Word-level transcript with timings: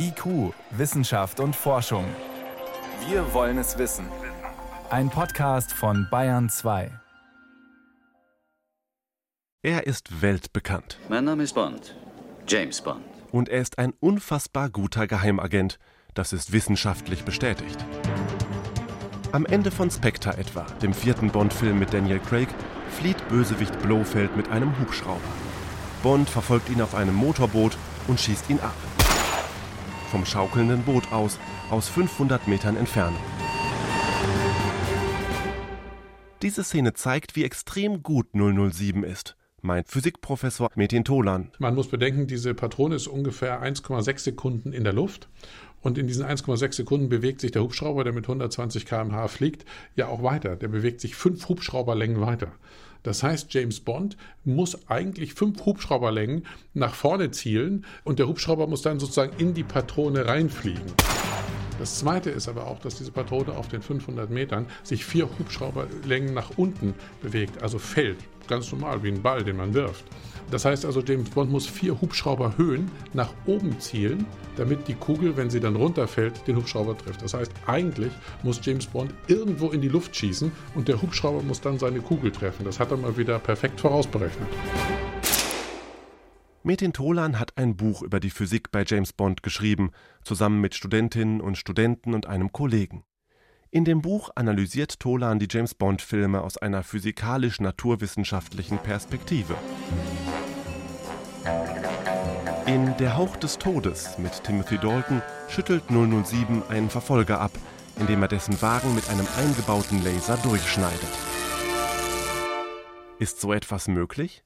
IQ, 0.00 0.54
Wissenschaft 0.70 1.40
und 1.40 1.56
Forschung. 1.56 2.04
Wir 3.08 3.34
wollen 3.34 3.58
es 3.58 3.78
wissen. 3.78 4.06
Ein 4.90 5.10
Podcast 5.10 5.72
von 5.72 6.06
Bayern 6.08 6.48
2. 6.48 6.92
Er 9.62 9.88
ist 9.88 10.22
weltbekannt. 10.22 11.00
Mein 11.08 11.24
Name 11.24 11.42
ist 11.42 11.54
Bond. 11.54 11.96
James 12.46 12.80
Bond. 12.80 13.00
Und 13.32 13.48
er 13.48 13.60
ist 13.60 13.78
ein 13.78 13.92
unfassbar 13.98 14.70
guter 14.70 15.08
Geheimagent. 15.08 15.80
Das 16.14 16.32
ist 16.32 16.52
wissenschaftlich 16.52 17.24
bestätigt. 17.24 17.84
Am 19.32 19.46
Ende 19.46 19.72
von 19.72 19.90
Spectre 19.90 20.36
etwa, 20.38 20.62
dem 20.80 20.94
vierten 20.94 21.30
Bond-Film 21.30 21.76
mit 21.76 21.92
Daniel 21.92 22.20
Craig, 22.20 22.48
flieht 22.92 23.28
Bösewicht 23.28 23.76
Blofeld 23.82 24.36
mit 24.36 24.48
einem 24.48 24.78
Hubschrauber. 24.78 25.20
Bond 26.04 26.30
verfolgt 26.30 26.70
ihn 26.70 26.82
auf 26.82 26.94
einem 26.94 27.16
Motorboot 27.16 27.76
und 28.06 28.20
schießt 28.20 28.48
ihn 28.48 28.60
ab. 28.60 28.74
Vom 30.10 30.24
schaukelnden 30.24 30.82
Boot 30.82 31.12
aus, 31.12 31.38
aus 31.70 31.88
500 31.88 32.48
Metern 32.48 32.76
Entfernung. 32.76 33.20
Diese 36.42 36.62
Szene 36.64 36.94
zeigt, 36.94 37.36
wie 37.36 37.44
extrem 37.44 38.02
gut 38.02 38.28
007 38.32 39.04
ist 39.04 39.36
meint 39.62 39.88
Physikprofessor 39.88 40.70
Metin 40.74 41.04
Tolan. 41.04 41.50
Man 41.58 41.74
muss 41.74 41.88
bedenken, 41.88 42.26
diese 42.26 42.54
Patrone 42.54 42.94
ist 42.94 43.06
ungefähr 43.06 43.62
1,6 43.62 44.18
Sekunden 44.18 44.72
in 44.72 44.84
der 44.84 44.92
Luft. 44.92 45.28
Und 45.80 45.96
in 45.96 46.08
diesen 46.08 46.24
1,6 46.24 46.74
Sekunden 46.74 47.08
bewegt 47.08 47.40
sich 47.40 47.52
der 47.52 47.62
Hubschrauber, 47.62 48.02
der 48.02 48.12
mit 48.12 48.24
120 48.24 48.84
km/h 48.84 49.28
fliegt, 49.28 49.64
ja 49.94 50.08
auch 50.08 50.22
weiter. 50.22 50.56
Der 50.56 50.68
bewegt 50.68 51.00
sich 51.00 51.14
fünf 51.14 51.48
Hubschrauberlängen 51.48 52.20
weiter. 52.20 52.52
Das 53.02 53.22
heißt, 53.22 53.52
James 53.54 53.80
Bond 53.80 54.16
muss 54.44 54.88
eigentlich 54.88 55.34
fünf 55.34 55.64
Hubschrauberlängen 55.64 56.46
nach 56.74 56.94
vorne 56.94 57.30
zielen 57.30 57.84
und 58.04 58.18
der 58.18 58.28
Hubschrauber 58.28 58.66
muss 58.66 58.82
dann 58.82 59.00
sozusagen 59.00 59.36
in 59.38 59.54
die 59.54 59.64
Patrone 59.64 60.26
reinfliegen. 60.26 60.82
Das 61.78 61.98
Zweite 61.98 62.30
ist 62.30 62.48
aber 62.48 62.66
auch, 62.66 62.80
dass 62.80 62.96
diese 62.96 63.12
Patrone 63.12 63.52
auf 63.52 63.68
den 63.68 63.82
500 63.82 64.30
Metern 64.30 64.66
sich 64.82 65.04
vier 65.04 65.28
Hubschrauberlängen 65.38 66.34
nach 66.34 66.50
unten 66.56 66.94
bewegt, 67.22 67.62
also 67.62 67.78
fällt. 67.78 68.18
Ganz 68.48 68.72
normal, 68.72 69.02
wie 69.02 69.08
ein 69.08 69.22
Ball, 69.22 69.44
den 69.44 69.56
man 69.56 69.74
wirft. 69.74 70.04
Das 70.50 70.64
heißt 70.64 70.86
also, 70.86 71.02
James 71.02 71.28
Bond 71.30 71.50
muss 71.50 71.66
vier 71.66 72.00
Hubschrauberhöhen 72.00 72.90
nach 73.12 73.32
oben 73.46 73.78
zielen, 73.80 74.24
damit 74.56 74.88
die 74.88 74.94
Kugel, 74.94 75.36
wenn 75.36 75.50
sie 75.50 75.60
dann 75.60 75.76
runterfällt, 75.76 76.46
den 76.46 76.56
Hubschrauber 76.56 76.96
trifft. 76.96 77.22
Das 77.22 77.34
heißt, 77.34 77.52
eigentlich 77.66 78.12
muss 78.42 78.60
James 78.62 78.86
Bond 78.86 79.12
irgendwo 79.26 79.70
in 79.70 79.82
die 79.82 79.88
Luft 79.88 80.16
schießen 80.16 80.50
und 80.74 80.88
der 80.88 81.00
Hubschrauber 81.02 81.42
muss 81.42 81.60
dann 81.60 81.78
seine 81.78 82.00
Kugel 82.00 82.32
treffen. 82.32 82.64
Das 82.64 82.80
hat 82.80 82.90
er 82.90 82.96
mal 82.96 83.16
wieder 83.16 83.38
perfekt 83.38 83.80
vorausberechnet. 83.80 84.48
Metin 86.68 86.92
Tolan 86.92 87.38
hat 87.38 87.56
ein 87.56 87.78
Buch 87.78 88.02
über 88.02 88.20
die 88.20 88.28
Physik 88.28 88.70
bei 88.70 88.84
James 88.86 89.14
Bond 89.14 89.42
geschrieben, 89.42 89.90
zusammen 90.22 90.60
mit 90.60 90.74
Studentinnen 90.74 91.40
und 91.40 91.56
Studenten 91.56 92.12
und 92.12 92.26
einem 92.26 92.52
Kollegen. 92.52 93.04
In 93.70 93.86
dem 93.86 94.02
Buch 94.02 94.28
analysiert 94.34 95.00
Tolan 95.00 95.38
die 95.38 95.48
James 95.50 95.74
Bond-Filme 95.74 96.42
aus 96.42 96.58
einer 96.58 96.82
physikalisch-naturwissenschaftlichen 96.82 98.76
Perspektive. 98.80 99.54
In 102.66 102.94
Der 102.98 103.16
Hauch 103.16 103.36
des 103.36 103.56
Todes 103.56 104.18
mit 104.18 104.44
Timothy 104.44 104.76
Dalton 104.76 105.22
schüttelt 105.48 105.84
007 105.88 106.64
einen 106.68 106.90
Verfolger 106.90 107.40
ab, 107.40 107.52
indem 107.98 108.20
er 108.20 108.28
dessen 108.28 108.60
Wagen 108.60 108.94
mit 108.94 109.08
einem 109.08 109.26
eingebauten 109.38 110.04
Laser 110.04 110.36
durchschneidet. 110.42 111.08
Ist 113.18 113.40
so 113.40 113.54
etwas 113.54 113.88
möglich? 113.88 114.44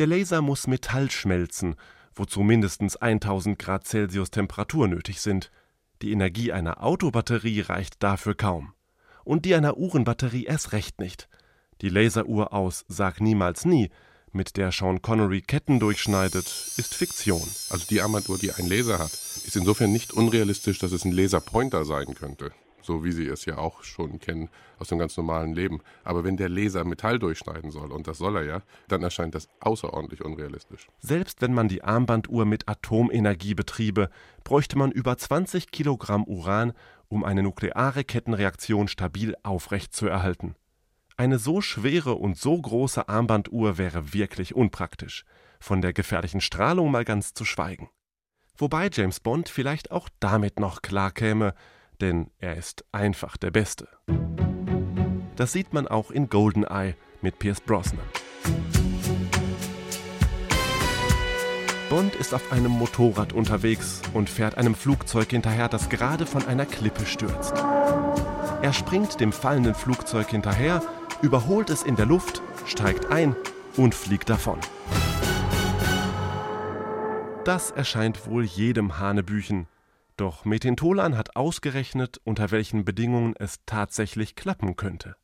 Der 0.00 0.06
Laser 0.06 0.40
muss 0.40 0.66
Metall 0.66 1.10
schmelzen, 1.10 1.76
wozu 2.14 2.40
mindestens 2.40 2.96
1000 2.96 3.58
Grad 3.58 3.86
Celsius 3.86 4.30
Temperatur 4.30 4.88
nötig 4.88 5.20
sind. 5.20 5.50
Die 6.00 6.10
Energie 6.10 6.52
einer 6.52 6.82
Autobatterie 6.82 7.60
reicht 7.60 8.02
dafür 8.02 8.34
kaum. 8.34 8.72
Und 9.24 9.44
die 9.44 9.54
einer 9.54 9.76
Uhrenbatterie 9.76 10.44
erst 10.44 10.72
recht 10.72 11.00
nicht. 11.00 11.28
Die 11.82 11.90
Laseruhr 11.90 12.54
aus 12.54 12.86
Sag 12.88 13.20
niemals 13.20 13.66
nie, 13.66 13.90
mit 14.32 14.56
der 14.56 14.72
Sean 14.72 15.02
Connery 15.02 15.42
Ketten 15.42 15.78
durchschneidet, 15.80 16.46
ist 16.78 16.94
Fiktion. 16.94 17.46
Also 17.68 17.84
die 17.90 18.00
Armbanduhr, 18.00 18.38
die 18.38 18.52
einen 18.52 18.70
Laser 18.70 19.00
hat, 19.00 19.12
ist 19.12 19.56
insofern 19.56 19.92
nicht 19.92 20.14
unrealistisch, 20.14 20.78
dass 20.78 20.92
es 20.92 21.04
ein 21.04 21.12
Laserpointer 21.12 21.84
sein 21.84 22.14
könnte 22.14 22.52
so 22.82 23.04
wie 23.04 23.12
Sie 23.12 23.26
es 23.26 23.44
ja 23.44 23.58
auch 23.58 23.82
schon 23.82 24.18
kennen 24.18 24.48
aus 24.78 24.88
dem 24.88 24.98
ganz 24.98 25.16
normalen 25.16 25.54
Leben. 25.54 25.80
Aber 26.04 26.24
wenn 26.24 26.36
der 26.36 26.48
Laser 26.48 26.84
Metall 26.84 27.18
durchschneiden 27.18 27.70
soll, 27.70 27.92
und 27.92 28.06
das 28.06 28.18
soll 28.18 28.36
er 28.36 28.44
ja, 28.44 28.62
dann 28.88 29.02
erscheint 29.02 29.34
das 29.34 29.48
außerordentlich 29.60 30.24
unrealistisch. 30.24 30.88
Selbst 31.00 31.40
wenn 31.40 31.54
man 31.54 31.68
die 31.68 31.84
Armbanduhr 31.84 32.44
mit 32.44 32.68
Atomenergie 32.68 33.54
betriebe, 33.54 34.10
bräuchte 34.44 34.78
man 34.78 34.92
über 34.92 35.16
20 35.16 35.70
Kilogramm 35.70 36.24
Uran, 36.24 36.72
um 37.08 37.24
eine 37.24 37.42
nukleare 37.42 38.04
Kettenreaktion 38.04 38.88
stabil 38.88 39.34
aufrechtzuerhalten. 39.42 40.54
Eine 41.16 41.38
so 41.38 41.60
schwere 41.60 42.14
und 42.14 42.38
so 42.38 42.58
große 42.58 43.08
Armbanduhr 43.08 43.76
wäre 43.76 44.14
wirklich 44.14 44.54
unpraktisch, 44.54 45.24
von 45.58 45.82
der 45.82 45.92
gefährlichen 45.92 46.40
Strahlung 46.40 46.90
mal 46.90 47.04
ganz 47.04 47.34
zu 47.34 47.44
schweigen. 47.44 47.90
Wobei 48.56 48.88
James 48.92 49.20
Bond 49.20 49.48
vielleicht 49.48 49.90
auch 49.90 50.08
damit 50.20 50.60
noch 50.60 50.82
klarkäme, 50.82 51.54
denn 52.00 52.30
er 52.38 52.56
ist 52.56 52.84
einfach 52.92 53.36
der 53.36 53.50
Beste. 53.50 53.88
Das 55.36 55.52
sieht 55.52 55.72
man 55.72 55.88
auch 55.88 56.10
in 56.10 56.28
Goldeneye 56.28 56.94
mit 57.22 57.38
Pierce 57.38 57.60
Brosnan. 57.60 58.04
Bond 61.88 62.14
ist 62.14 62.34
auf 62.34 62.52
einem 62.52 62.70
Motorrad 62.70 63.32
unterwegs 63.32 64.00
und 64.14 64.30
fährt 64.30 64.56
einem 64.56 64.76
Flugzeug 64.76 65.30
hinterher, 65.30 65.68
das 65.68 65.88
gerade 65.88 66.24
von 66.24 66.46
einer 66.46 66.64
Klippe 66.64 67.04
stürzt. 67.04 67.54
Er 68.62 68.72
springt 68.72 69.18
dem 69.18 69.32
fallenden 69.32 69.74
Flugzeug 69.74 70.28
hinterher, 70.30 70.82
überholt 71.20 71.68
es 71.68 71.82
in 71.82 71.96
der 71.96 72.06
Luft, 72.06 72.42
steigt 72.66 73.10
ein 73.10 73.34
und 73.76 73.94
fliegt 73.94 74.30
davon. 74.30 74.58
Das 77.44 77.70
erscheint 77.70 78.26
wohl 78.26 78.44
jedem 78.44 78.98
Hanebüchen, 78.98 79.66
doch 80.20 80.44
Metin 80.44 80.76
Tolan 80.76 81.16
hat 81.16 81.36
ausgerechnet, 81.36 82.20
unter 82.24 82.50
welchen 82.50 82.84
Bedingungen 82.84 83.34
es 83.36 83.60
tatsächlich 83.66 84.36
klappen 84.36 84.76
könnte. 84.76 85.16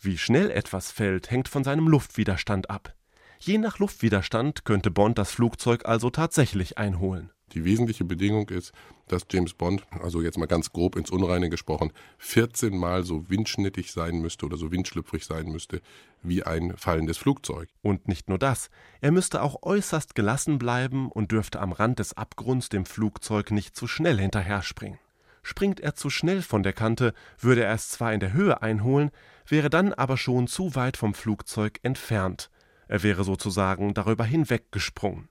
Wie 0.00 0.16
schnell 0.16 0.50
etwas 0.50 0.92
fällt, 0.92 1.30
hängt 1.30 1.48
von 1.48 1.64
seinem 1.64 1.88
Luftwiderstand 1.88 2.70
ab. 2.70 2.94
Je 3.40 3.58
nach 3.58 3.78
Luftwiderstand 3.78 4.64
könnte 4.64 4.90
Bond 4.90 5.18
das 5.18 5.32
Flugzeug 5.32 5.86
also 5.86 6.10
tatsächlich 6.10 6.78
einholen. 6.78 7.30
Die 7.52 7.64
wesentliche 7.64 8.04
Bedingung 8.04 8.48
ist, 8.50 8.72
dass 9.08 9.26
James 9.30 9.54
Bond, 9.54 9.82
also 10.02 10.20
jetzt 10.20 10.38
mal 10.38 10.46
ganz 10.46 10.72
grob 10.72 10.96
ins 10.96 11.10
Unreine 11.10 11.48
gesprochen, 11.48 11.92
14 12.18 12.76
Mal 12.76 13.04
so 13.04 13.28
windschnittig 13.30 13.92
sein 13.92 14.20
müsste 14.20 14.46
oder 14.46 14.56
so 14.56 14.70
windschlüpfrig 14.70 15.24
sein 15.24 15.46
müsste 15.46 15.80
wie 16.22 16.42
ein 16.42 16.76
fallendes 16.76 17.16
Flugzeug. 17.16 17.68
Und 17.82 18.08
nicht 18.08 18.28
nur 18.28 18.38
das, 18.38 18.70
er 19.00 19.12
müsste 19.12 19.42
auch 19.42 19.62
äußerst 19.62 20.14
gelassen 20.14 20.58
bleiben 20.58 21.10
und 21.10 21.32
dürfte 21.32 21.60
am 21.60 21.72
Rand 21.72 21.98
des 21.98 22.16
Abgrunds 22.16 22.68
dem 22.68 22.84
Flugzeug 22.84 23.50
nicht 23.50 23.76
zu 23.76 23.86
schnell 23.86 24.18
hinterher 24.18 24.62
springen. 24.62 24.98
Springt 25.42 25.80
er 25.80 25.94
zu 25.94 26.10
schnell 26.10 26.42
von 26.42 26.62
der 26.62 26.74
Kante, 26.74 27.14
würde 27.38 27.64
er 27.64 27.72
es 27.72 27.88
zwar 27.88 28.12
in 28.12 28.20
der 28.20 28.34
Höhe 28.34 28.60
einholen, 28.60 29.10
wäre 29.46 29.70
dann 29.70 29.94
aber 29.94 30.18
schon 30.18 30.46
zu 30.46 30.74
weit 30.74 30.98
vom 30.98 31.14
Flugzeug 31.14 31.78
entfernt. 31.82 32.50
Er 32.88 33.02
wäre 33.02 33.24
sozusagen 33.24 33.94
darüber 33.94 34.24
hinweggesprungen. 34.24 35.28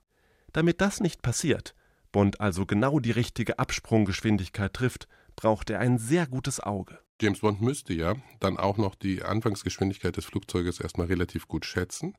Damit 0.54 0.82
das 0.82 1.02
nicht 1.02 1.22
passiert, 1.22 1.76
Bond 2.12 2.42
also 2.42 2.66
genau 2.66 3.00
die 3.00 3.12
richtige 3.12 3.60
Absprunggeschwindigkeit 3.60 4.74
trifft, 4.74 5.08
braucht 5.36 5.70
er 5.70 5.80
ein 5.80 5.98
sehr 5.98 6.28
gutes 6.28 6.60
Auge. 6.60 7.00
James 7.22 7.40
Bond 7.40 7.62
müsste 7.62 7.94
ja 7.94 8.16
dann 8.40 8.58
auch 8.58 8.78
noch 8.78 8.96
die 8.96 9.24
Anfangsgeschwindigkeit 9.24 10.18
des 10.18 10.26
Flugzeuges 10.26 10.80
erstmal 10.80 11.08
relativ 11.08 11.48
gut 11.48 11.66
schätzen. 11.66 12.16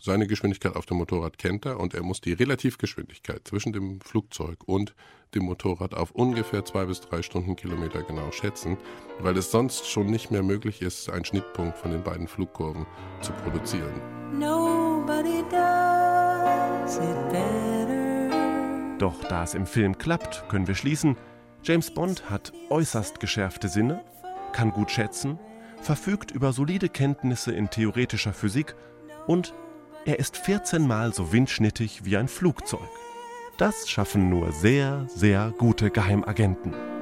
Seine 0.00 0.28
Geschwindigkeit 0.28 0.76
auf 0.76 0.86
dem 0.86 0.98
Motorrad 0.98 1.38
kennt 1.38 1.66
er 1.66 1.80
und 1.80 1.92
er 1.92 2.04
muss 2.04 2.20
die 2.20 2.32
Relativgeschwindigkeit 2.32 3.46
zwischen 3.48 3.72
dem 3.72 4.00
Flugzeug 4.00 4.58
und 4.64 4.94
dem 5.34 5.42
Motorrad 5.42 5.92
auf 5.92 6.12
ungefähr 6.12 6.64
zwei 6.64 6.84
bis 6.84 7.00
drei 7.00 7.20
Stundenkilometer 7.20 8.04
genau 8.04 8.30
schätzen, 8.30 8.78
weil 9.18 9.36
es 9.36 9.50
sonst 9.50 9.86
schon 9.88 10.06
nicht 10.06 10.30
mehr 10.30 10.44
möglich 10.44 10.82
ist, 10.82 11.10
einen 11.10 11.24
Schnittpunkt 11.24 11.76
von 11.76 11.90
den 11.90 12.04
beiden 12.04 12.28
Flugkurven 12.28 12.86
zu 13.22 13.32
produzieren. 13.32 14.00
Nobody 14.38 15.42
does 15.50 16.96
it 16.98 17.32
better. 17.32 17.97
Doch 18.98 19.22
da 19.24 19.44
es 19.44 19.54
im 19.54 19.66
Film 19.66 19.96
klappt, 19.96 20.44
können 20.48 20.66
wir 20.66 20.74
schließen, 20.74 21.16
James 21.62 21.92
Bond 21.92 22.30
hat 22.30 22.52
äußerst 22.70 23.20
geschärfte 23.20 23.68
Sinne, 23.68 24.04
kann 24.52 24.72
gut 24.72 24.90
schätzen, 24.90 25.38
verfügt 25.80 26.30
über 26.30 26.52
solide 26.52 26.88
Kenntnisse 26.88 27.52
in 27.52 27.70
theoretischer 27.70 28.32
Physik 28.32 28.74
und 29.26 29.54
er 30.04 30.18
ist 30.18 30.36
14 30.36 30.86
Mal 30.86 31.12
so 31.12 31.32
windschnittig 31.32 32.04
wie 32.04 32.16
ein 32.16 32.28
Flugzeug. 32.28 32.88
Das 33.56 33.88
schaffen 33.88 34.28
nur 34.30 34.52
sehr, 34.52 35.06
sehr 35.08 35.52
gute 35.58 35.90
Geheimagenten. 35.90 36.97